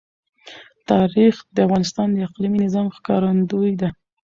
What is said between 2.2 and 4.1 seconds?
اقلیمي نظام ښکارندوی ده.